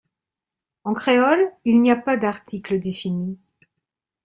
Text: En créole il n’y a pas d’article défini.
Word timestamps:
En 0.83 0.95
créole 0.95 1.51
il 1.63 1.79
n’y 1.79 1.91
a 1.91 1.95
pas 1.95 2.17
d’article 2.17 2.79
défini. 2.79 3.37